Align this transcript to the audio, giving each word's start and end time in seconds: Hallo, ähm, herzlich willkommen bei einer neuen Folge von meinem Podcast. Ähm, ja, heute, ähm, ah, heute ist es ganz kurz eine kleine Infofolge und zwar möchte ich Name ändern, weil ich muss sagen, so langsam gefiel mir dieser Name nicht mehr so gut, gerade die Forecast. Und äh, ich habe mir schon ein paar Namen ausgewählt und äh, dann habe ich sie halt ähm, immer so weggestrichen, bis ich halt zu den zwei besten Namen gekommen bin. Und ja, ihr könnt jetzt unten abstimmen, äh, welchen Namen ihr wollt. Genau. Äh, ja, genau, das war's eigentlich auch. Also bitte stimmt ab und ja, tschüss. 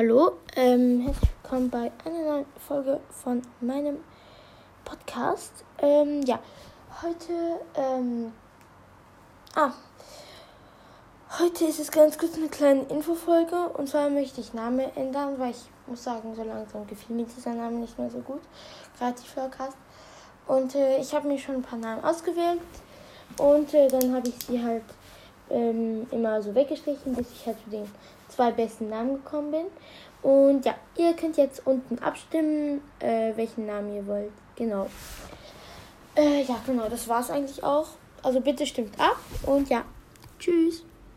Hallo, 0.00 0.34
ähm, 0.54 1.00
herzlich 1.00 1.28
willkommen 1.42 1.70
bei 1.70 1.90
einer 2.04 2.20
neuen 2.20 2.46
Folge 2.68 3.00
von 3.10 3.42
meinem 3.60 3.96
Podcast. 4.84 5.64
Ähm, 5.78 6.22
ja, 6.22 6.38
heute, 7.02 7.58
ähm, 7.74 8.32
ah, 9.56 9.72
heute 11.40 11.64
ist 11.64 11.80
es 11.80 11.90
ganz 11.90 12.16
kurz 12.16 12.36
eine 12.36 12.46
kleine 12.46 12.82
Infofolge 12.82 13.70
und 13.70 13.88
zwar 13.88 14.08
möchte 14.08 14.40
ich 14.40 14.54
Name 14.54 14.94
ändern, 14.94 15.36
weil 15.36 15.50
ich 15.50 15.64
muss 15.88 16.04
sagen, 16.04 16.32
so 16.36 16.44
langsam 16.44 16.86
gefiel 16.86 17.16
mir 17.16 17.26
dieser 17.26 17.54
Name 17.54 17.78
nicht 17.78 17.98
mehr 17.98 18.08
so 18.08 18.20
gut, 18.20 18.42
gerade 19.00 19.16
die 19.20 19.26
Forecast. 19.26 19.76
Und 20.46 20.76
äh, 20.76 21.00
ich 21.00 21.12
habe 21.12 21.26
mir 21.26 21.40
schon 21.40 21.56
ein 21.56 21.62
paar 21.62 21.80
Namen 21.80 22.04
ausgewählt 22.04 22.60
und 23.36 23.74
äh, 23.74 23.88
dann 23.88 24.14
habe 24.14 24.28
ich 24.28 24.46
sie 24.46 24.62
halt 24.62 24.84
ähm, 25.50 26.06
immer 26.10 26.42
so 26.42 26.54
weggestrichen, 26.54 27.14
bis 27.14 27.30
ich 27.32 27.46
halt 27.46 27.56
zu 27.64 27.70
den 27.70 27.90
zwei 28.28 28.50
besten 28.50 28.88
Namen 28.88 29.14
gekommen 29.22 29.50
bin. 29.50 29.66
Und 30.22 30.64
ja, 30.64 30.74
ihr 30.96 31.14
könnt 31.14 31.36
jetzt 31.36 31.66
unten 31.66 31.98
abstimmen, 32.00 32.80
äh, 32.98 33.32
welchen 33.36 33.66
Namen 33.66 33.94
ihr 33.94 34.06
wollt. 34.06 34.32
Genau. 34.56 34.88
Äh, 36.16 36.42
ja, 36.42 36.56
genau, 36.66 36.88
das 36.88 37.08
war's 37.08 37.30
eigentlich 37.30 37.62
auch. 37.62 37.88
Also 38.22 38.40
bitte 38.40 38.66
stimmt 38.66 38.98
ab 38.98 39.18
und 39.46 39.68
ja, 39.68 39.84
tschüss. 40.38 40.82